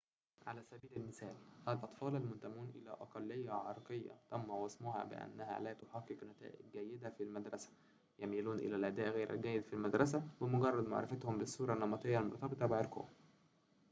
[0.47, 1.33] على سبيل المثال
[1.67, 7.69] الأطفال المنتمون إلى أقلية عرقية تم وصمها بأنها لا تحقق نتائج جيدة في المدرسة
[8.19, 13.07] يميلون إلى الأداء غير الجيد في المدرسة بمجرد معرفتهم بالصورة النمطية المرتبطة بعرقهم